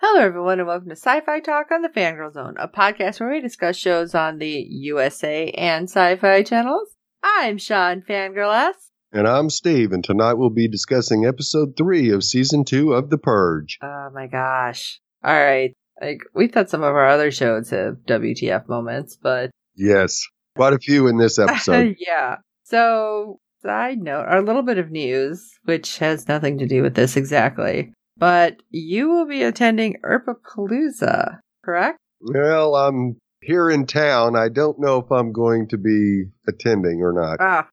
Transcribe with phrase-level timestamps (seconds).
[0.00, 3.30] Hello, everyone, and welcome to Sci Fi Talk on the Fangirl Zone, a podcast where
[3.30, 6.94] we discuss shows on the USA and Sci Fi channels.
[7.24, 8.90] I'm Sean Fangirl S.
[9.12, 13.18] And I'm Steve, and tonight we'll be discussing episode three of season two of The
[13.18, 13.78] Purge.
[13.82, 15.00] Oh my gosh.
[15.24, 15.74] All right.
[16.00, 19.50] Like, we thought some of our other shows have WTF moments, but.
[19.74, 20.22] Yes,
[20.54, 21.96] quite a few in this episode.
[21.98, 22.36] yeah.
[22.62, 27.16] So, side note, our little bit of news, which has nothing to do with this
[27.16, 31.98] exactly, but you will be attending Palooza, correct?
[32.20, 34.36] well, I'm here in town.
[34.36, 37.38] I don't know if I'm going to be attending or not.
[37.40, 37.68] Ah,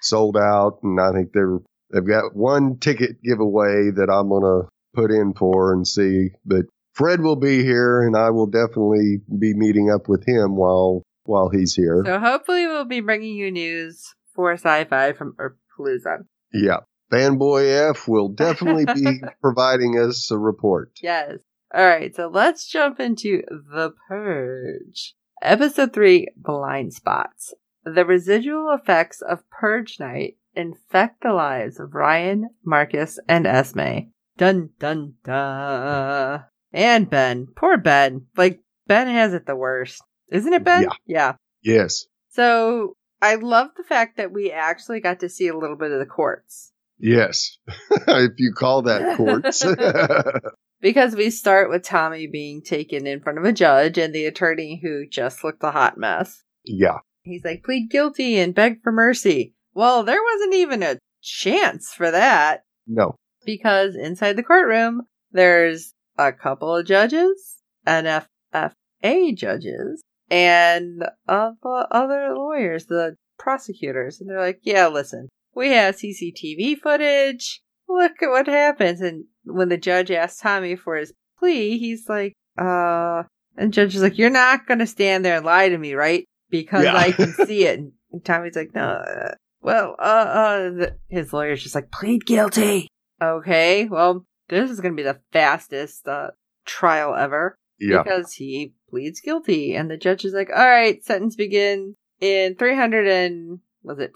[0.00, 1.58] Sold out, and I think they're
[1.92, 6.30] they've got one ticket giveaway that I'm gonna put in for and see.
[6.44, 11.02] But Fred will be here, and I will definitely be meeting up with him while
[11.24, 12.02] while he's here.
[12.06, 15.36] so hopefully we'll be bringing you news for sci-fi from
[15.78, 16.24] Palooza.
[16.52, 16.78] Yeah.
[17.10, 20.92] Fanboy F will definitely be providing us a report.
[21.02, 21.38] Yes.
[21.74, 25.14] All right, so let's jump into The Purge.
[25.42, 27.54] Episode 3 Blind Spots.
[27.84, 34.10] The residual effects of Purge Night infect the lives of Ryan, Marcus, and Esme.
[34.36, 36.44] Dun dun dun.
[36.72, 37.48] And Ben.
[37.54, 38.26] Poor Ben.
[38.36, 40.02] Like, Ben has it the worst.
[40.30, 40.82] Isn't it, Ben?
[40.82, 40.88] Yeah.
[41.06, 41.32] Yeah.
[41.62, 42.06] Yes.
[42.30, 45.98] So, I love the fact that we actually got to see a little bit of
[45.98, 46.72] the courts.
[47.00, 47.58] Yes.
[47.90, 49.64] if you call that courts.
[50.80, 54.78] Because we start with Tommy being taken in front of a judge and the attorney
[54.80, 56.44] who just looked a hot mess.
[56.64, 56.98] yeah.
[57.22, 59.54] He's like, plead guilty and beg for mercy.
[59.74, 63.16] Well, there wasn't even a chance for that No.
[63.44, 68.22] because inside the courtroom, there's a couple of judges, an
[68.54, 74.20] FFA judges, and uh, the other lawyers, the prosecutors.
[74.20, 77.60] And they're like, yeah, listen, we have CCTV footage.
[77.88, 79.00] Look at what happens.
[79.00, 83.24] And when the judge asks Tommy for his plea, he's like, uh,
[83.56, 85.94] and the judge is like, you're not going to stand there and lie to me,
[85.94, 86.24] right?
[86.50, 86.96] Because Yeah.
[86.96, 87.80] I can see it.
[87.80, 92.88] And Tommy's like, no, uh, well, uh, uh, the, his lawyer's just like, plead guilty.
[93.20, 96.28] Okay, well, this is going to be the fastest, uh,
[96.64, 98.02] trial ever Yeah.
[98.04, 99.74] because he pleads guilty.
[99.74, 104.12] And the judge is like, all right, sentence begin in 300 and, was it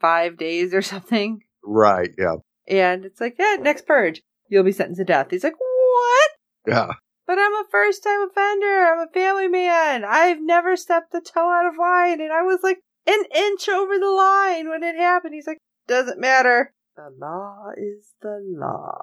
[0.00, 1.42] 55 days or something?
[1.64, 2.10] Right.
[2.18, 2.36] Yeah.
[2.66, 5.28] And it's like, yeah, next purge, you'll be sentenced to death.
[5.30, 6.30] He's like, what?
[6.66, 6.90] Yeah.
[7.26, 8.86] But I'm a first time offender.
[8.86, 10.04] I'm a family man.
[10.04, 12.20] I've never stepped a toe out of line.
[12.20, 15.34] And I was like an inch over the line when it happened.
[15.34, 16.72] He's like, doesn't matter.
[16.96, 18.98] The law is the law.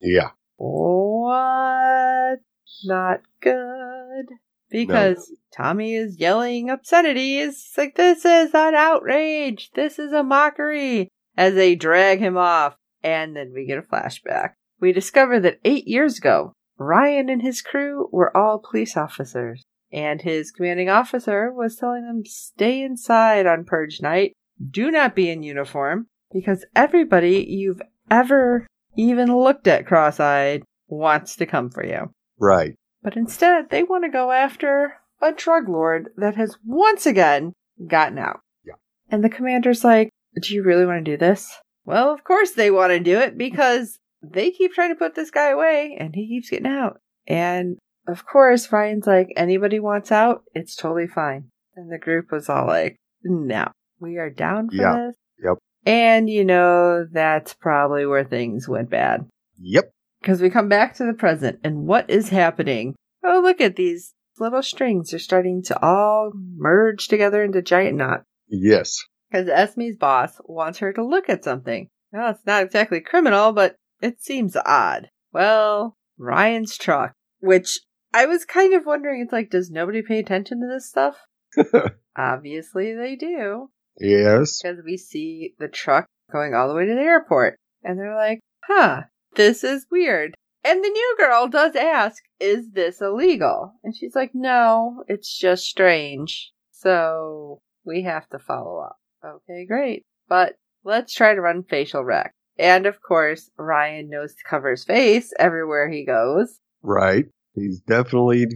[0.00, 0.30] Yeah.
[0.56, 2.40] What?
[2.84, 4.26] Not good.
[4.70, 7.72] Because Tommy is yelling obscenities.
[7.76, 9.70] Like, this is an outrage.
[9.74, 11.08] This is a mockery.
[11.36, 12.76] As they drag him off.
[13.02, 14.54] And then we get a flashback.
[14.80, 19.62] We discover that eight years ago, Ryan and his crew were all police officers.
[19.90, 24.32] And his commanding officer was telling them stay inside on purge night.
[24.70, 26.06] Do not be in uniform.
[26.30, 27.80] Because everybody you've
[28.10, 32.10] ever even looked at cross-eyed wants to come for you.
[32.38, 32.74] Right.
[33.08, 37.54] But instead, they want to go after a drug lord that has once again
[37.86, 38.40] gotten out.
[38.66, 38.74] Yeah.
[39.10, 40.10] And the commander's like,
[40.42, 41.50] Do you really want to do this?
[41.86, 45.30] Well, of course they want to do it because they keep trying to put this
[45.30, 47.00] guy away and he keeps getting out.
[47.26, 50.42] And of course, Ryan's like, Anybody wants out?
[50.54, 51.44] It's totally fine.
[51.76, 53.68] And the group was all like, No,
[54.00, 55.06] we are down for Yeah.
[55.06, 55.16] this.
[55.42, 55.56] Yep.
[55.86, 59.26] And you know, that's probably where things went bad.
[59.58, 59.92] Yep.
[60.20, 62.94] Because we come back to the present, and what is happening?
[63.22, 68.24] Oh, look at these little strings are starting to all merge together into giant knot.
[68.48, 68.98] Yes.
[69.30, 71.88] Because Esme's boss wants her to look at something.
[72.12, 75.10] Now, it's not exactly criminal, but it seems odd.
[75.32, 77.80] Well, Ryan's truck, which
[78.14, 81.16] I was kind of wondering, it's like, does nobody pay attention to this stuff?
[82.16, 83.70] Obviously, they do.
[84.00, 84.62] Yes.
[84.62, 87.56] Because we see the truck going all the way to the airport.
[87.82, 89.02] And they're like, huh,
[89.38, 90.34] this is weird.
[90.64, 93.72] And the new girl does ask, is this illegal?
[93.82, 96.52] And she's like, no, it's just strange.
[96.72, 98.96] So we have to follow up.
[99.24, 100.04] Okay, great.
[100.28, 102.34] But let's try to run facial rec.
[102.58, 106.58] And of course, Ryan knows to cover his face everywhere he goes.
[106.82, 107.26] Right.
[107.54, 108.46] He's definitely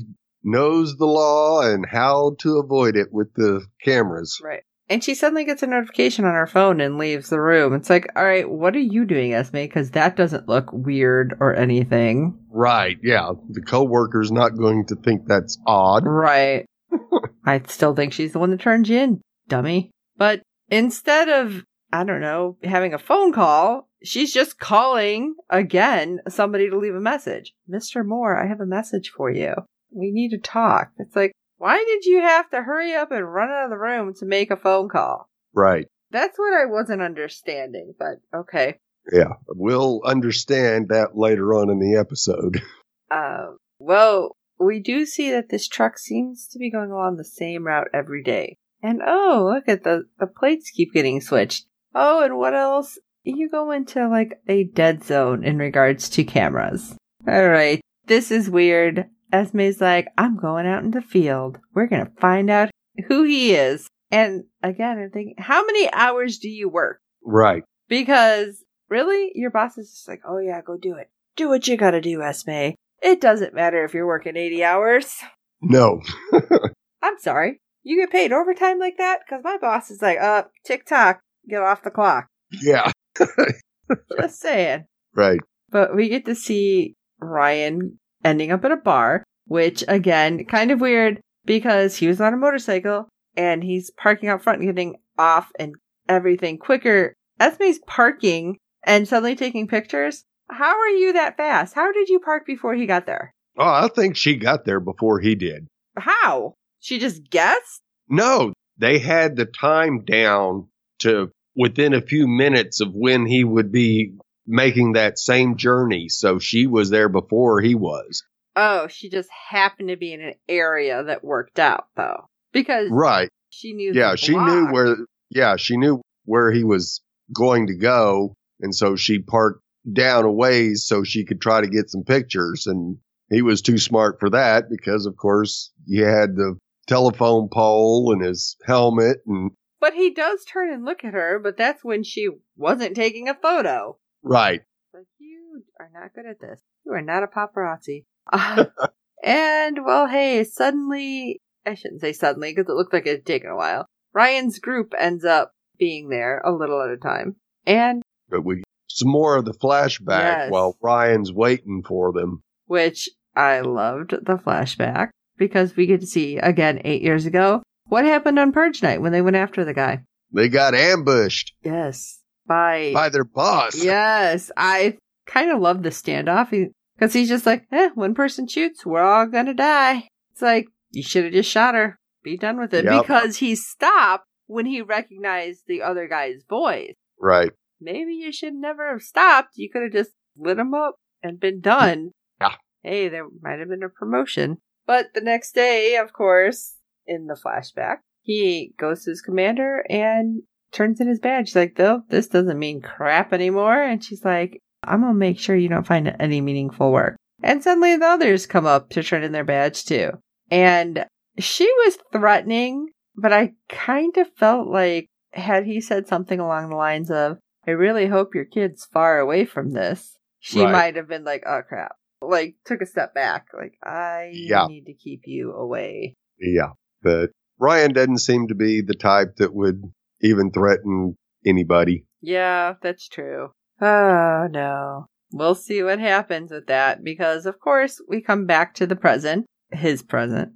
[0.42, 4.40] knows the law and how to avoid it with the cameras.
[4.42, 4.64] Right.
[4.92, 7.72] And she suddenly gets a notification on her phone and leaves the room.
[7.72, 9.56] It's like, all right, what are you doing, Esme?
[9.56, 12.38] Because that doesn't look weird or anything.
[12.50, 12.98] Right.
[13.02, 13.32] Yeah.
[13.48, 16.04] The coworker's not going to think that's odd.
[16.06, 16.66] Right.
[17.46, 19.90] I still think she's the one that turned you in, dummy.
[20.18, 23.88] But instead of I don't know, having a phone call.
[24.02, 27.52] She's just calling again somebody to leave a message.
[27.70, 28.04] Mr.
[28.04, 29.54] Moore, I have a message for you.
[29.90, 30.90] We need to talk.
[30.98, 34.12] It's like, why did you have to hurry up and run out of the room
[34.14, 35.30] to make a phone call?
[35.54, 35.86] Right.
[36.10, 38.80] That's what I wasn't understanding, but okay.
[39.12, 39.34] Yeah.
[39.46, 42.60] We'll understand that later on in the episode.
[43.12, 47.66] Um, well, we do see that this truck seems to be going along the same
[47.66, 48.56] route every day.
[48.82, 51.66] And oh, look at the, the plates keep getting switched.
[51.94, 52.98] Oh, and what else?
[53.22, 56.96] You go into like a dead zone in regards to cameras.
[57.28, 59.10] Alright, this is weird.
[59.32, 61.58] Esme's like, I'm going out in the field.
[61.74, 62.70] We're gonna find out
[63.08, 63.88] who he is.
[64.10, 67.00] And again, I'm thinking, how many hours do you work?
[67.24, 67.62] Right.
[67.88, 71.08] Because really, your boss is just like, oh yeah, go do it.
[71.36, 72.74] Do what you gotta do, Esme.
[73.02, 75.16] It doesn't matter if you're working 80 hours.
[75.60, 76.00] No.
[77.02, 77.60] I'm sorry.
[77.82, 79.20] You get paid overtime like that?
[79.24, 82.28] Because my boss is like, uh, tick tock, get off the clock.
[82.60, 82.92] yeah.
[84.20, 84.84] Just saying.
[85.14, 85.40] Right.
[85.70, 90.80] But we get to see Ryan ending up at a bar, which again, kind of
[90.80, 95.50] weird because he was on a motorcycle and he's parking out front and getting off
[95.58, 95.74] and
[96.08, 97.14] everything quicker.
[97.40, 100.24] Esme's parking and suddenly taking pictures.
[100.50, 101.74] How are you that fast?
[101.74, 103.32] How did you park before he got there?
[103.56, 105.66] Oh, I think she got there before he did.
[105.96, 106.54] How?
[106.80, 107.80] She just guessed?
[108.08, 110.68] No, they had the time down
[111.00, 114.12] to within a few minutes of when he would be
[114.46, 116.08] making that same journey.
[116.08, 118.22] So she was there before he was.
[118.56, 122.26] Oh, she just happened to be in an area that worked out though.
[122.52, 123.28] Because Right.
[123.50, 124.96] she knew Yeah, she knew where
[125.30, 127.00] yeah, she knew where he was
[127.34, 131.66] going to go and so she parked down a ways so she could try to
[131.66, 132.98] get some pictures and
[133.30, 136.56] he was too smart for that because of course he had the
[136.86, 141.56] telephone pole and his helmet and But he does turn and look at her, but
[141.56, 143.96] that's when she wasn't taking a photo.
[144.22, 144.62] Right.
[144.94, 146.60] Like, you are not good at this.
[146.84, 148.04] You are not a paparazzi.
[148.32, 148.66] Uh,
[149.24, 153.50] and, well, hey, suddenly, I shouldn't say suddenly because it looked like it had taken
[153.50, 153.86] a while.
[154.12, 157.36] Ryan's group ends up being there a little at a time.
[157.66, 160.50] And, But we some more of the flashback Yes.
[160.50, 162.42] while Ryan's waiting for them.
[162.66, 165.08] which I loved the flashback
[165.38, 169.12] because we get to see, again, eight years ago, what happened on Purge Night when
[169.12, 170.02] they went after the guy.
[170.34, 172.20] They got ambushed Yes.
[172.52, 173.74] By, by their boss.
[173.84, 176.50] Yes, I kind of love the standoff
[176.96, 180.08] because he's just like, eh, one person shoots, we're all gonna die.
[180.32, 181.98] It's like, you should have just shot her.
[182.22, 182.84] Be done with it.
[182.84, 183.02] Yep.
[183.02, 186.94] Because he stopped when he recognized the other guy's voice.
[187.18, 187.50] Right.
[187.80, 189.50] Maybe you should never have stopped.
[189.56, 192.12] You could have just lit him up and been done.
[192.40, 192.54] Yeah.
[192.82, 194.58] Hey, there might have been a promotion.
[194.86, 196.76] But the next day, of course,
[197.06, 201.48] in the flashback, he goes to his commander and turns in his badge.
[201.48, 203.80] She's like, though, this doesn't mean crap anymore.
[203.80, 207.16] And she's like, I'm going to make sure you don't find any meaningful work.
[207.42, 210.10] And suddenly the others come up to turn in their badge too.
[210.50, 211.06] And
[211.38, 216.76] she was threatening, but I kind of felt like had he said something along the
[216.76, 220.72] lines of, I really hope your kid's far away from this, she Right.
[220.72, 221.96] might have been like, oh crap.
[222.20, 223.46] Like, took a step back.
[223.56, 224.66] Like, I Yeah.
[224.68, 226.14] need to keep you away.
[226.38, 226.72] Yeah.
[227.02, 229.82] But Ryan doesn't seem to be the type that would
[230.22, 232.04] even threaten anybody.
[232.20, 233.50] Yeah, that's true.
[233.80, 235.06] Oh, no.
[235.32, 239.46] We'll see what happens with that because, of course, we come back to the present,
[239.70, 240.52] his present.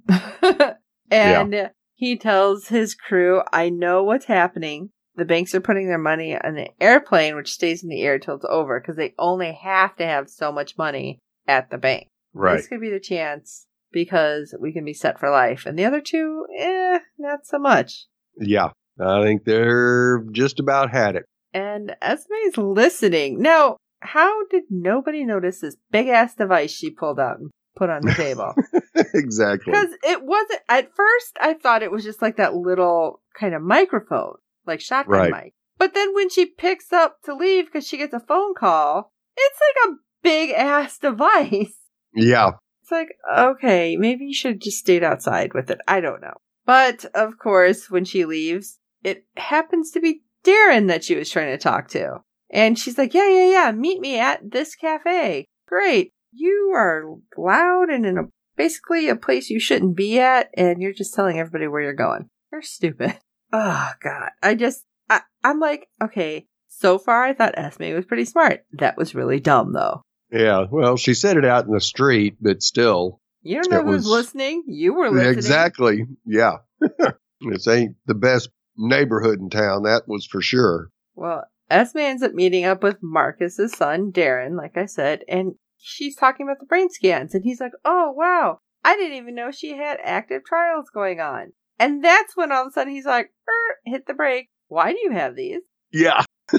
[1.11, 4.91] and he tells his crew, I know what's happening.
[5.15, 8.35] The banks are putting their money on an airplane, which stays in the air till
[8.35, 12.07] it's over because they only have to have so much money at the bank.
[12.33, 12.57] Right.
[12.57, 15.65] This could be the chance because we can be set for life.
[15.65, 18.05] And the other two, eh, not so much.
[18.39, 18.69] Yeah.
[18.99, 21.25] I think they're just about had it.
[21.53, 23.41] And Esme's listening.
[23.41, 28.01] Now, how did nobody notice this big ass device she pulled out and put on
[28.01, 28.53] the table?
[29.13, 29.71] exactly.
[29.71, 33.61] Because it wasn't, at first, I thought it was just like that little kind of
[33.61, 34.35] microphone,
[34.65, 35.31] like shotgun Right.
[35.45, 35.53] mic.
[35.77, 39.59] But then when she picks up to leave because she gets a phone call, it's
[39.85, 41.75] like a big ass device.
[42.15, 42.51] Yeah.
[42.81, 45.79] It's like, okay, maybe you should have just stayed outside with it.
[45.87, 46.35] I don't know.
[46.65, 51.51] But of course, when she leaves, it happens to be Darren that she was trying
[51.51, 52.21] to talk to.
[52.49, 55.45] And she's like, yeah, yeah, yeah, meet me at this cafe.
[55.67, 56.11] Great.
[56.31, 58.21] You are loud and in a
[58.55, 62.29] basically a place you shouldn't be at, and you're just telling everybody where you're going.
[62.51, 63.17] You're stupid.
[63.53, 64.31] Oh, God.
[64.43, 68.65] I just, I, I'm like, okay, so far I thought Esme was pretty smart.
[68.73, 70.01] That was really dumb, though.
[70.33, 70.65] Yeah.
[70.69, 73.21] Well, she said it out in the street, but still.
[73.43, 74.63] You don't know who's was- listening.
[74.67, 75.33] You were listening.
[75.33, 76.05] Exactly.
[76.25, 76.57] Yeah.
[76.81, 79.83] this ain't the best neighborhood in town.
[79.83, 80.89] That was for sure.
[81.15, 86.15] Well, Esme ends up meeting up with Marcus's son, Darren, like I said, and she's
[86.15, 89.75] talking about the brain scans, and he's like, oh, wow, I didn't even know she
[89.75, 91.53] had active trials going on.
[91.79, 94.49] And that's when all of a sudden he's like, er, hit the brake.
[94.67, 95.61] Why do you have these?
[95.91, 96.23] Yeah.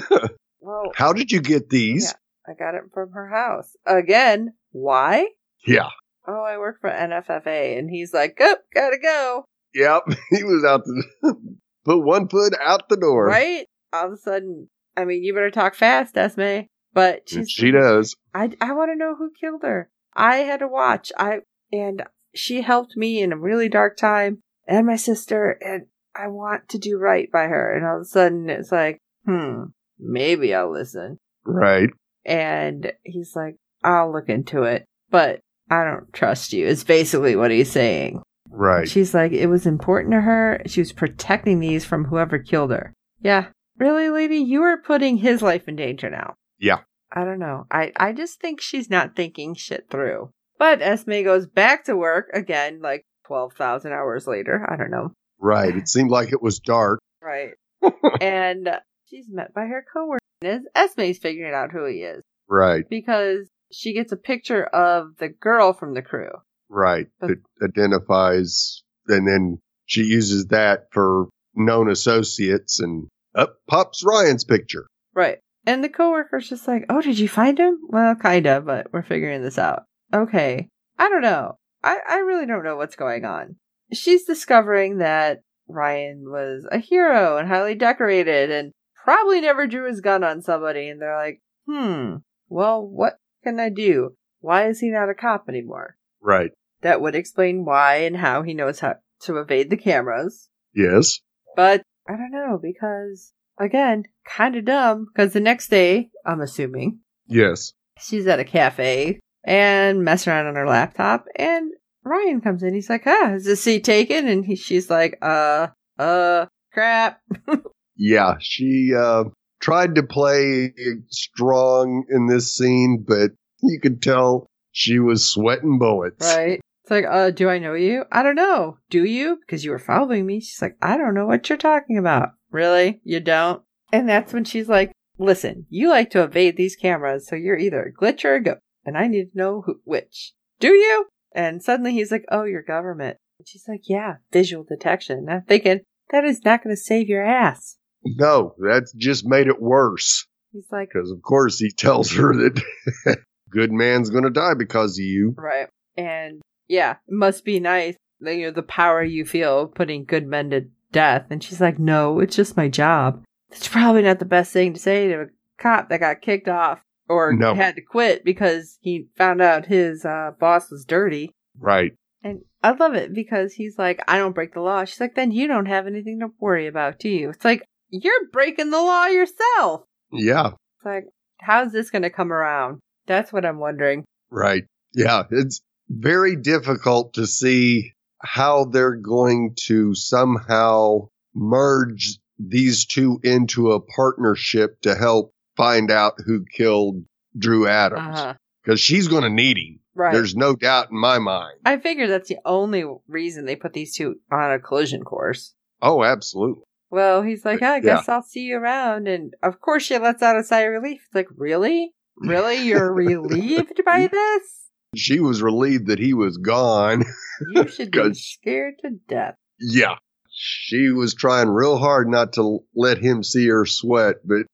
[0.61, 2.13] Well, How did you get these?
[2.47, 3.75] yeah, I got it from her house.
[3.85, 5.27] Again, why?
[5.65, 5.87] Yeah.
[6.27, 7.79] Oh, I work for NFFA.
[7.79, 9.45] And he's like, oh, gotta go.
[9.73, 10.03] Yep.
[10.31, 11.03] He was out the
[11.89, 13.25] put one foot out the door.
[13.25, 13.65] Right?
[13.91, 16.67] All of a sudden, I mean, you better talk fast, Esme.
[16.93, 18.15] But she's, She does.
[18.33, 19.89] I, I want to know who killed her.
[20.13, 21.11] I had to watch.
[21.17, 21.39] I,
[21.71, 22.03] and
[22.33, 26.77] she helped me in a really dark time and my sister, and I want to
[26.77, 27.75] do right by her.
[27.75, 29.65] And all of a sudden, it's like, hmm,
[29.99, 31.17] maybe I'll listen.
[31.45, 31.89] Right.
[32.25, 37.51] And he's like, I'll look into it, but I don't trust you, is basically what
[37.51, 38.21] he's saying.
[38.51, 38.87] Right.
[38.89, 40.61] She's like, it was important to her.
[40.65, 42.93] She was protecting these from whoever killed her.
[43.21, 43.47] Yeah.
[43.77, 44.37] Really, lady?
[44.37, 46.35] You are putting his life in danger now.
[46.59, 46.79] Yeah.
[47.11, 47.65] I don't know.
[47.71, 50.31] I, I just think she's not thinking shit through.
[50.57, 54.65] But Esme goes back to work again, like 12,000 hours later.
[54.69, 55.13] I don't know.
[55.39, 55.75] Right.
[55.75, 56.99] It seemed like it was dark.
[57.21, 57.51] Right.
[58.21, 58.69] and
[59.05, 60.19] she's met by her coworker.
[60.41, 62.85] And Esme's figuring out who he is Right.
[62.89, 66.31] because she gets a picture of the girl from the crew.
[66.69, 67.07] Right.
[67.19, 74.43] But- It identifies and then she uses that for known associates and up pops Ryan's
[74.43, 74.85] picture.
[75.13, 75.39] Right.
[75.65, 77.79] And the coworker's just like, oh, did you find him?
[77.89, 79.83] Well, kind of, but we're figuring this out.
[80.13, 80.69] Okay.
[80.97, 81.55] I don't know.
[81.83, 83.55] I, I really don't know what's going on.
[83.93, 88.71] She's discovering that Ryan was a hero and highly decorated and
[89.03, 90.87] probably never drew his gun on somebody.
[90.89, 92.15] And they're like, hmm,
[92.47, 94.15] well, what can I do?
[94.41, 95.95] Why is he not a cop anymore?
[96.21, 96.51] Right.
[96.81, 100.49] That would explain why and how he knows how to evade the cameras.
[100.73, 101.19] Yes.
[101.55, 106.99] But I don't know because again, kind of dumb because the next day, I'm assuming,
[107.27, 107.73] Yes.
[107.99, 111.71] she's at a cafe and messing around on her laptop and
[112.05, 112.73] Ryan comes in.
[112.73, 115.67] He's like, "Ah, is this seat taken?" And he, she's like, "Uh,
[115.97, 117.19] uh, crap."
[118.01, 118.35] Yeah.
[118.39, 119.25] She uh
[119.59, 120.71] tried to play
[121.09, 123.31] strong in this scene, but
[123.61, 126.25] you could tell she was sweating bullets.
[126.25, 126.61] right?
[126.89, 128.05] It's like, "Uh, do I know you?
[128.11, 128.79] I don't know.
[128.89, 129.37] Do you?
[129.41, 132.29] Because you were following me." She's like, "I don't know what you're talking about.
[132.49, 132.99] Really?
[133.03, 133.61] You don't?"
[133.93, 137.83] And that's when she's like, "Listen, you like to evade these cameras, so you're either
[137.83, 140.33] a glitch or a ghost, and I need to know who, which.
[140.59, 145.19] Do you?" And suddenly he's like, "Oh, your government." And she's like, "Yeah, visual detection."
[145.19, 147.77] And I'm thinking that is not going to save your ass.
[148.03, 150.25] No, that's just made it worse.
[150.51, 152.63] He's like, Because of course he tells her that
[153.51, 155.35] good man's gonna die because of you.
[155.37, 155.67] right.
[155.95, 160.51] And yeah, it must be nice, you know, the power you feel putting good men
[160.51, 161.25] to death.
[161.29, 163.23] And she's like, no, it's just my job.
[163.49, 165.25] That's probably not the best thing to say to a
[165.57, 167.55] cop that got kicked off or No.
[167.55, 171.31] had to quit because he found out his uh, boss was dirty.
[171.57, 171.93] Right.
[172.23, 174.85] And I love it because he's like, I don't break the law.
[174.85, 177.29] She's like, then you don't have anything to worry about, do you?
[177.29, 179.83] It's like, you're breaking the law yourself.
[180.11, 180.47] Yeah.
[180.49, 181.05] It's like,
[181.39, 182.79] how's this going to come around?
[183.07, 184.03] That's what I'm wondering.
[184.29, 184.65] Right.
[184.93, 185.23] Yeah.
[185.31, 193.81] It's very difficult to see how they're going to somehow merge these two into a
[193.81, 197.03] partnership to help find out who killed
[197.37, 198.19] Drew Adams.
[198.19, 198.33] Uh-huh.
[198.63, 199.79] Because she's going to need him.
[199.95, 200.13] Right.
[200.13, 201.59] There's no doubt in my mind.
[201.65, 205.53] I figure that's the only reason they put these two on a collision course.
[205.81, 206.63] Oh, absolutely.
[206.89, 209.07] Well, he's like, I guess I'll see you around.
[209.07, 211.01] And of course, she lets out a sigh of relief.
[211.05, 211.93] It's like, really?
[212.17, 212.57] Really?
[212.63, 214.58] You're relieved by this?
[214.95, 217.05] She was relieved that he was gone.
[217.51, 219.35] You should be scared to death.
[219.59, 219.95] yeah.
[220.31, 224.45] She was trying real hard not to let him see her sweat, but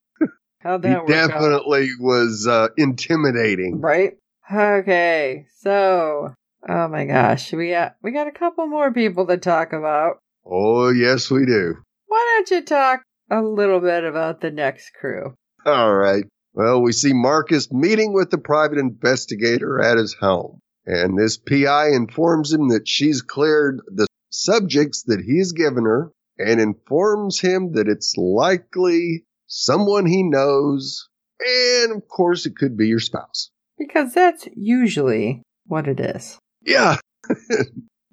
[0.62, 1.08] How'd he that out?
[1.08, 3.82] definitely was uh, intimidating.
[3.82, 4.13] Right?
[4.51, 6.34] Okay, so,
[6.68, 10.18] oh my gosh, we got, we got a couple more people to talk about.
[10.46, 11.75] Oh, yes, we do.
[12.08, 15.36] Why don't you talk a little bit about the next crew?
[15.65, 16.25] All right.
[16.55, 20.62] Well, we see Marcus meeting with the private investigator at his home.
[20.85, 26.62] And this PI informs him that she's cleared the subjects that he's given her and
[26.62, 31.09] informs him that it's likely someone he knows.
[31.45, 33.51] And of course, it could be your spouse.
[33.77, 36.38] Because that's usually what it is.
[36.62, 36.95] Yeah.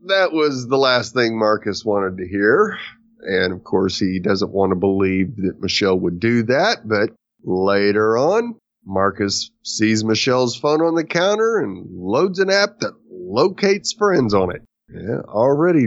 [0.07, 2.77] that was the last thing Marcus wanted to hear.
[3.21, 6.89] And of course, he doesn't want to believe that Michelle would do that.
[6.89, 7.11] But
[7.45, 13.93] later on, Marcus sees Michelle's phone on the counter and loads an app that locates
[13.93, 14.63] friends on it.
[14.93, 15.87] Yeah, already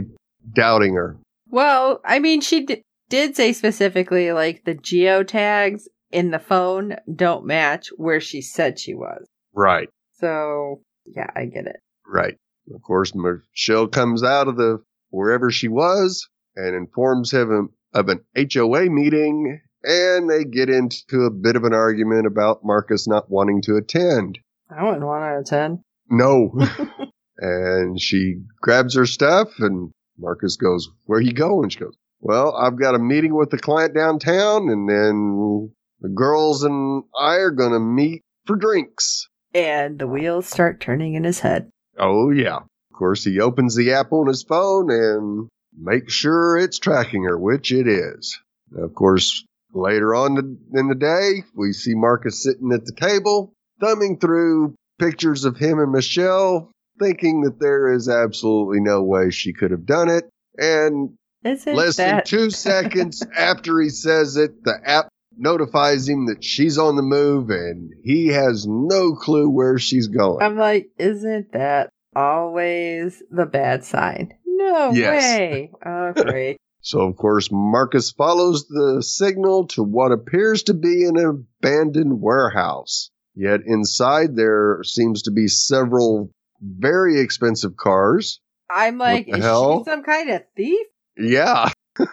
[0.54, 1.18] doubting her.
[1.48, 7.46] Well, I mean, she d- did say specifically like the geotags in the phone don't
[7.46, 9.26] match where she said she was.
[9.54, 9.88] Right.
[10.18, 11.76] So, yeah, I get it.
[12.06, 12.36] Right.
[12.74, 18.20] Of course, Michelle comes out of the wherever she was and informs him of an
[18.36, 23.62] HOA meeting, and they get into a bit of an argument about Marcus not wanting
[23.62, 24.38] to attend.
[24.68, 25.78] I wouldn't want to attend.
[26.10, 26.50] No.
[27.38, 31.68] and she grabs her stuff, and Marcus goes, Where you going?
[31.68, 36.64] She goes, Well, I've got a meeting with the client downtown, and then the girls
[36.64, 39.28] and I are going to meet for drinks.
[39.54, 41.70] And the wheels start turning in his head.
[41.96, 42.56] Oh, yeah.
[42.56, 47.38] Of course, he opens the app on his phone and makes sure it's tracking her,
[47.38, 48.38] which it is.
[48.76, 54.18] Of course, later on in the day, we see Marcus sitting at the table, thumbing
[54.18, 59.70] through pictures of him and Michelle, thinking that there is absolutely no way she could
[59.70, 60.24] have done it.
[60.56, 61.10] And
[61.44, 62.24] Isn't less that...
[62.26, 67.02] than two seconds after he says it, the app notifies him that she's on the
[67.02, 70.42] move and he has no clue where she's going.
[70.42, 74.32] I'm like, isn't that always the bad sign?
[74.46, 75.22] No Yes.
[75.38, 75.70] way.
[75.84, 76.56] Oh, great.
[76.86, 83.10] So, of course, Marcus follows the signal to what appears to be an abandoned warehouse.
[83.34, 86.30] Yet inside there seems to be several
[86.62, 88.40] very expensive cars.
[88.70, 89.80] I'm like, is hell?
[89.80, 90.86] she some kind of thief?
[91.18, 91.72] Yeah.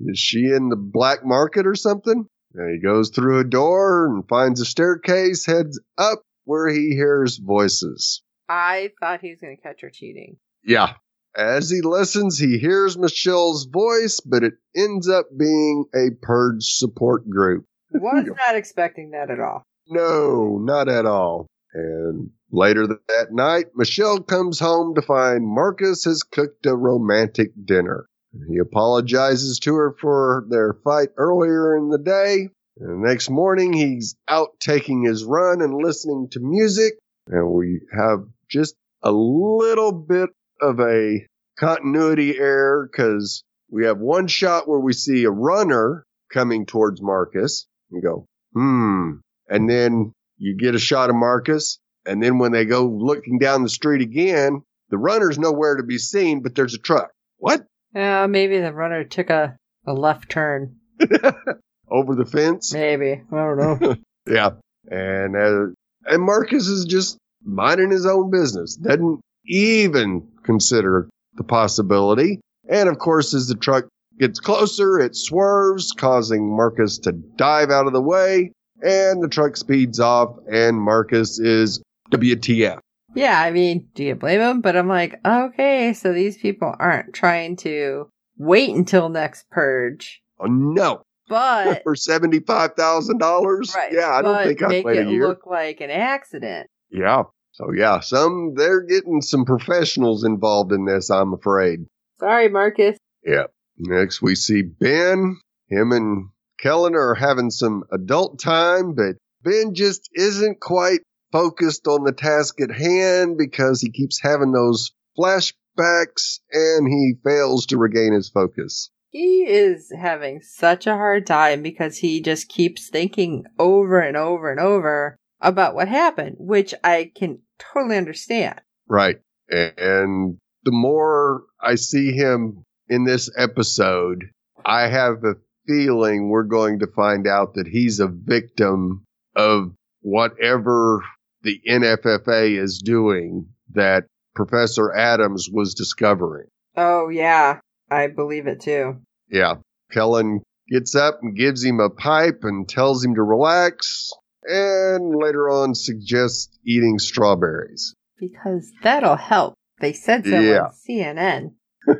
[0.00, 2.26] Is she in the black market or something?
[2.54, 7.38] And he goes through a door and finds a staircase, heads up where he hears
[7.38, 8.24] voices.
[8.48, 10.38] I thought he was going to catch her cheating.
[10.64, 10.94] Yeah.
[11.36, 17.28] As he listens, he hears Michelle's voice, but it ends up being a purge support
[17.28, 17.64] group.
[17.92, 19.62] Was not expecting that at all.
[19.88, 21.46] No, not at all.
[21.72, 28.06] And later that night, Michelle comes home to find Marcus has cooked a romantic dinner.
[28.48, 32.48] He apologizes to her for their fight earlier in the day.
[32.78, 36.94] And the next morning, he's out taking his run and listening to music.
[37.26, 41.26] And we have just a little bit of a
[41.58, 47.66] continuity error because we have one shot where we see a runner coming towards Marcus
[47.90, 49.12] and go, hmm.
[49.48, 51.78] And then you get a shot of Marcus.
[52.06, 55.98] And then when they go looking down the street again, the runner's nowhere to be
[55.98, 57.10] seen, but there's a truck.
[57.38, 57.66] What?
[57.94, 60.76] Uh, maybe the runner took a, a left turn.
[61.90, 62.72] Over the fence?
[62.72, 63.22] Maybe.
[63.32, 63.96] I don't know.
[64.26, 64.50] Yeah.
[64.90, 65.72] And, uh,
[66.04, 68.76] and Marcus is just minding his own business.
[68.76, 72.40] Doesn't even consider the possibility.
[72.68, 73.86] And of course, as the truck
[74.18, 78.52] gets closer, it swerves, causing Marcus to dive out of the way.
[78.82, 81.82] And the truck speeds off, and Marcus is
[82.12, 82.78] WTF.
[83.14, 84.60] yeah, I mean, do you blame him?
[84.60, 90.46] But I'm like, okay, so these people aren't trying to wait until next purge, Oh,
[90.46, 91.02] no.
[91.28, 93.74] but For $75,000?
[93.74, 95.26] right, Yeah, I don't think I'd wait it a year.
[95.26, 96.68] look like an accident.
[96.90, 97.24] Yeah.
[97.58, 101.86] So yeah, some they're getting some professionals involved in this, I'm afraid.
[102.20, 102.96] Sorry, Marcus.
[103.24, 103.46] Yeah.
[103.76, 105.38] Next we see Ben.
[105.68, 106.28] Him and
[106.60, 111.00] Kellen are having some adult time, but Ben just isn't quite
[111.32, 117.66] focused on the task at hand because he keeps having those flashbacks and he fails
[117.66, 118.88] to regain his focus.
[119.10, 124.48] He is having such a hard time because he just keeps thinking over and over
[124.48, 128.60] and over about what happened, which I can totally understand.
[128.88, 129.20] Right.
[129.48, 134.24] And the more I see him in this episode,
[134.64, 139.04] I have a feeling we're going to find out that he's a victim
[139.36, 141.02] of whatever
[141.42, 146.48] the NFFA is doing that Professor Adams was discovering.
[146.76, 148.98] Oh, yeah, I believe it too.
[149.30, 149.56] Yeah.
[149.90, 154.10] Kellen gets up and gives him a pipe and tells him to relax
[154.48, 157.94] and later on suggests eating strawberries.
[158.18, 159.54] Because that'll help.
[159.80, 160.62] They said so Yeah.
[160.64, 161.50] on CNN.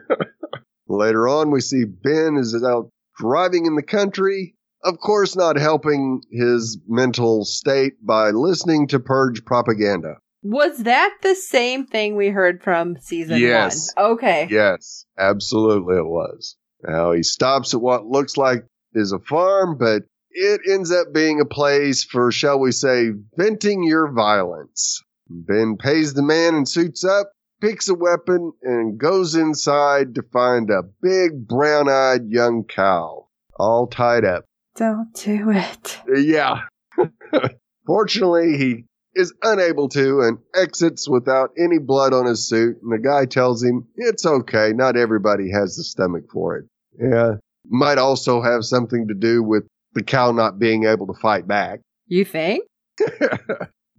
[0.88, 6.22] Later on, we see Ben is out driving in the country, of course, not helping
[6.30, 10.14] his mental state by listening to Purge propaganda.
[10.42, 13.92] Was that the same thing we heard from season Yes.
[13.96, 14.12] one?
[14.12, 14.48] Okay.
[14.50, 16.56] Yes, absolutely it was.
[16.86, 20.04] Now he stops at what looks like is a farm, but
[20.38, 25.02] it ends up being a place for, shall we say, venting your violence.
[25.28, 30.70] Ben pays the man and suits up, picks a weapon, and goes inside to find
[30.70, 33.26] a big brown eyed young cow,
[33.58, 34.44] all tied up.
[34.76, 35.98] Don't do it.
[36.08, 36.62] Yeah.
[37.86, 38.84] Fortunately, he
[39.16, 42.76] is unable to and exits without any blood on his suit.
[42.80, 44.72] And the guy tells him it's okay.
[44.72, 46.66] Not everybody has the stomach for it.
[46.96, 47.34] Yeah.
[47.66, 49.64] Might also have something to do with
[49.98, 51.80] the cow not being able to fight back.
[52.06, 52.64] You think?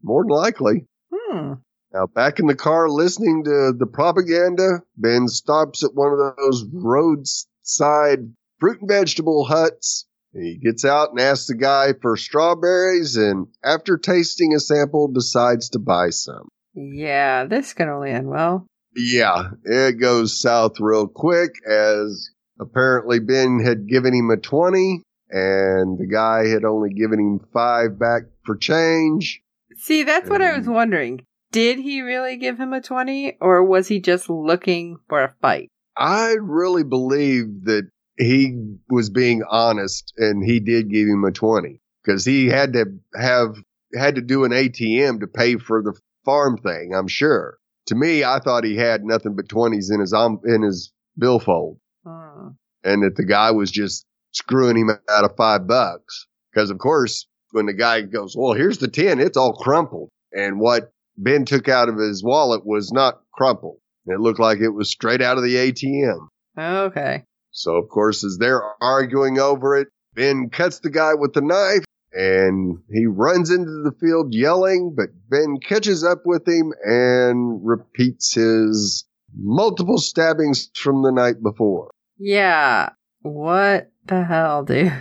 [0.03, 0.85] More than likely.
[1.13, 1.53] Hmm.
[1.93, 6.65] Now, back in the car listening to the propaganda, Ben stops at one of those
[6.71, 10.05] roadside fruit and vegetable huts.
[10.33, 15.69] He gets out and asks the guy for strawberries, and after tasting a sample, decides
[15.69, 16.49] to buy some.
[16.75, 18.67] Yeah, this can only end well.
[18.95, 25.97] Yeah, it goes south real quick as apparently Ben had given him a 20 and
[25.97, 29.41] the guy had only given him five back for change.
[29.77, 31.25] See, that's what I was wondering.
[31.51, 35.69] Did he really give him a 20 or was he just looking for a fight?
[35.97, 41.81] I really believe that he was being honest and he did give him a 20
[42.03, 43.55] because he had to have
[43.95, 47.57] had to do an ATM to pay for the farm thing, I'm sure.
[47.87, 51.79] To me, I thought he had nothing but 20s in his um, in his billfold
[52.05, 52.49] Hmm.
[52.83, 57.27] and that the guy was just screwing him out of 5 bucks because of course
[57.51, 61.67] when the guy goes, "Well, here's the 10, it's all crumpled." And what Ben took
[61.67, 63.79] out of his wallet was not crumpled.
[64.05, 66.29] It looked like it was straight out of the ATM.
[66.57, 67.23] Okay.
[67.51, 71.83] So, of course, as they're arguing over it, Ben cuts the guy with the knife
[72.11, 78.33] and he runs into the field yelling, but Ben catches up with him and repeats
[78.33, 81.91] his multiple stabbings from the night before.
[82.17, 82.89] Yeah.
[83.21, 84.91] What the hell, dude?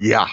[0.00, 0.26] Yeah.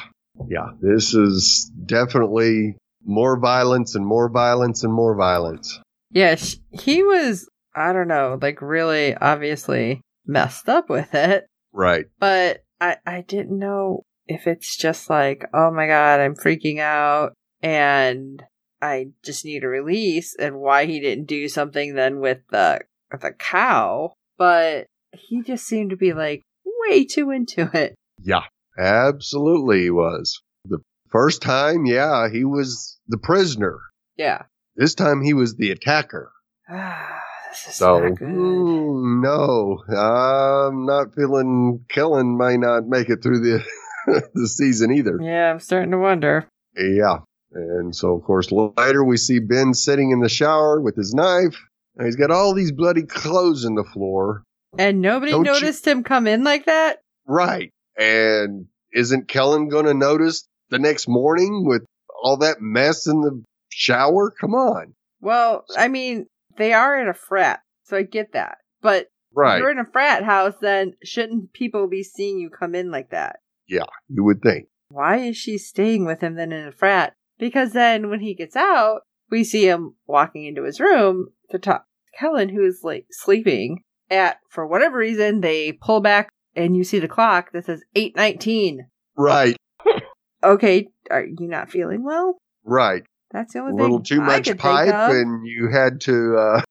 [0.48, 0.70] Yeah.
[0.82, 5.80] This is definitely more violence and more violence and more violence.
[6.12, 6.36] Yeah,
[6.72, 12.06] he was, I don't know, like really obviously messed up with it, Right.
[12.20, 17.34] but I, I didn't know if it's just like, oh my god, I'm freaking out
[17.62, 18.44] and
[18.82, 23.22] I just need a release and why he didn't do something then with the, with
[23.22, 26.42] the cow, but he just seemed to be like
[26.90, 27.96] way too into it.
[28.24, 28.42] Yeah.
[28.78, 30.42] Absolutely he was.
[30.66, 30.80] The
[31.10, 33.80] first time, yeah, he was the prisoner.
[34.18, 34.44] Yeah.
[34.76, 36.32] This time he was the attacker.
[36.70, 38.28] this is So, not good.
[38.30, 43.64] no, I'm not feeling Kellen may not make it through the
[44.34, 45.18] the season either.
[45.22, 46.48] Yeah, I'm starting to wonder.
[46.78, 47.18] Yeah.
[47.54, 51.58] And so, of course, later we see Ben sitting in the shower with his knife.
[51.98, 54.44] And he's got all these bloody clothes in the floor.
[54.80, 57.00] And nobody Don't you- noticed him come in like that?
[57.28, 57.72] Right.
[57.98, 61.84] And isn't Kellen going to notice the next morning with
[62.24, 64.32] all that mess in the shower?
[64.40, 64.94] Come on.
[65.20, 66.28] Well, I mean,
[66.58, 68.58] they are in a frat, so I get that.
[68.82, 69.60] But if Right.
[69.60, 73.40] you're in a frat house, then shouldn't people be seeing you come in like that?
[73.68, 74.68] Yeah, you would think.
[74.90, 77.14] Why is she staying with him then in a frat?
[77.38, 81.86] Because then when he gets out, we see him walking into his room to talk
[81.86, 83.84] to Kellen, who is like sleeping.
[84.10, 88.16] At for whatever reason, they pull back and you see the clock that says eight
[88.16, 88.88] nineteen.
[89.18, 89.56] Right.
[90.44, 92.40] Okay, are you not feeling well?
[92.64, 93.04] Right.
[93.30, 93.80] That's the only thing.
[93.80, 95.12] A little thing too I much could pipe of.
[95.12, 96.62] and you had to uh,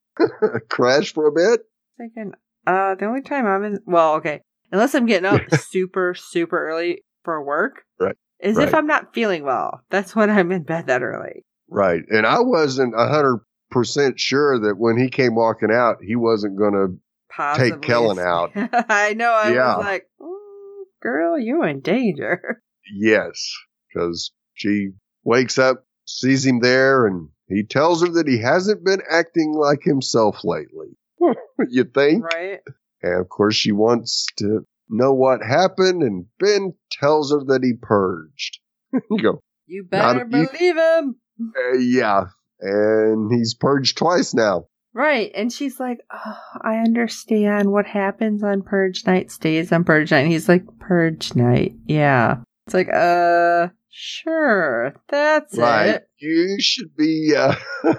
[0.69, 1.61] crash for a bit.
[1.97, 2.33] thinking,
[2.67, 4.41] uh, the only time I'm in, well, okay,
[4.73, 8.75] unless I'm getting up super, super early for work, Right, Is if.
[8.75, 9.83] I'm not feeling well.
[9.89, 11.45] That's when I'm in bed that early.
[11.69, 12.03] Right.
[12.09, 13.39] And I wasn't a hundred
[13.71, 16.99] percent sure that when he came walking out, he wasn't going to
[17.35, 17.71] Possibly.
[17.73, 18.53] Take Kellen out.
[18.57, 19.31] I know.
[19.33, 19.77] I Yeah.
[19.77, 22.63] was like, mm, girl, you're in danger.
[22.93, 23.53] Yes,
[23.89, 24.89] because she
[25.23, 29.83] wakes up, sees him there, and he tells her that he hasn't been acting like
[29.85, 30.97] himself lately.
[31.69, 32.25] you think?
[32.25, 32.59] right?
[33.03, 37.75] And of course, she wants to know what happened, and Ben tells her that he
[37.81, 38.59] purged.
[38.93, 41.15] you go, You Not better if you- believe him.
[41.57, 42.25] uh, yeah.
[42.61, 44.65] And he's purged twice now.
[44.93, 45.31] Right.
[45.35, 50.21] And she's like, oh, I understand what happens on Purge Night stays on Purge Night.
[50.21, 51.77] And he's like, Purge Night.
[51.87, 52.39] Yeah.
[52.67, 54.95] It's like, uh, sure.
[55.09, 55.87] That's right.
[55.91, 56.09] it.
[56.19, 57.55] You should be uh,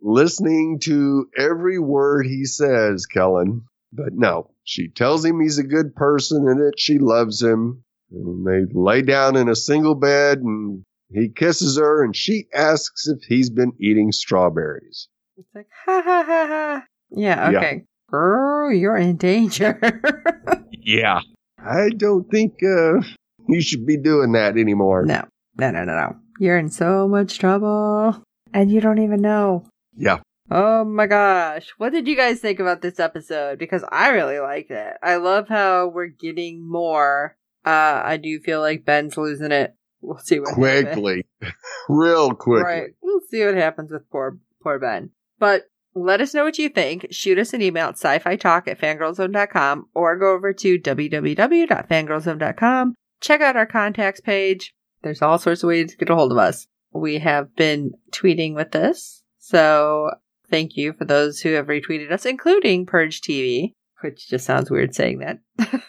[0.00, 3.64] listening to every word he says, Kellen.
[3.92, 7.82] But no, she tells him he's a good person and that she loves him.
[8.12, 13.08] And they lay down in a single bed and he kisses her and she asks
[13.08, 15.08] if he's been eating strawberries.
[15.40, 16.84] It's like, ha ha ha ha.
[17.10, 17.58] Yeah, Yeah.
[17.58, 17.84] okay.
[18.10, 19.78] Girl, you're in danger.
[20.82, 21.20] Yeah.
[21.62, 23.00] I don't think uh,
[23.48, 25.04] you should be doing that anymore.
[25.04, 25.24] no,
[25.58, 26.16] no, no, no, no.
[26.38, 28.22] You're in so much trouble.
[28.54, 29.66] And you don't even know.
[29.96, 30.18] Yeah.
[30.50, 31.68] Oh my gosh.
[31.76, 33.58] What did you guys think about this episode?
[33.58, 34.94] Because I really liked it.
[35.02, 37.36] I love how we're getting more.
[37.64, 39.74] Uh, I do feel like Ben's losing it.
[40.00, 40.94] We'll see what happens.
[40.94, 41.26] Quickly.
[41.90, 42.64] Real quickly.
[42.64, 42.90] Right.
[43.02, 45.10] We'll see what happens with poor poor Ben.
[45.40, 47.06] But let us know what you think.
[47.10, 52.94] Shoot us an email at sci-fi talk at fangirlzone.com or go over to www.fangirlzone.com.
[53.20, 54.72] Check out our contacts page.
[55.02, 56.68] There's all sorts of ways to get a hold of us.
[56.92, 59.24] We have been tweeting with this.
[59.38, 60.12] So
[60.48, 63.72] thank you for those who have retweeted us, including Purge TV,
[64.02, 65.38] which just sounds weird saying that.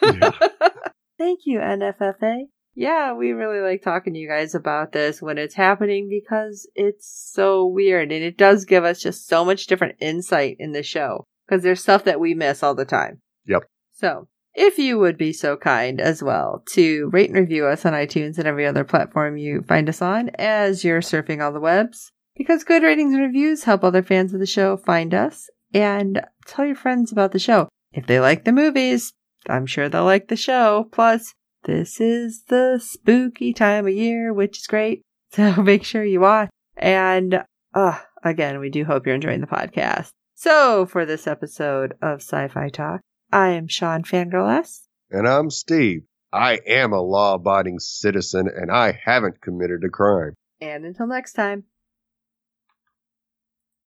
[0.02, 0.32] Yeah.
[1.18, 2.46] thank you, NFFA.
[2.74, 7.30] Yeah, we really like talking to you guys about this when it's happening because it's
[7.32, 11.26] so weird and it does give us just so much different insight in the show
[11.46, 13.20] because there's stuff that we miss all the time.
[13.46, 13.64] Yep.
[13.92, 17.92] So, if you would be so kind as well to rate and review us on
[17.92, 22.12] iTunes and every other platform you find us on as you're surfing all the webs,
[22.36, 26.64] because good ratings and reviews help other fans of the show find us and tell
[26.64, 27.68] your friends about the show.
[27.92, 29.12] If they like the movies,
[29.48, 30.88] I'm sure they'll like the show.
[30.92, 35.02] Plus, this is the spooky time of year, which is great.
[35.32, 36.50] So make sure you watch.
[36.76, 40.10] And uh, again, we do hope you're enjoying the podcast.
[40.34, 43.00] So for this episode of Sci-Fi Talk,
[43.32, 44.66] I am Sean Fangirl
[45.10, 46.02] And I'm Steve.
[46.34, 50.34] I am a law abiding citizen and I haven't committed a crime.
[50.60, 51.64] And until next time.